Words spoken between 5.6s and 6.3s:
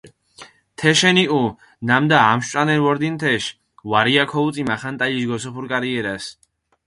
კარიერას.